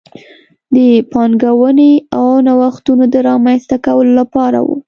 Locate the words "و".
4.65-4.69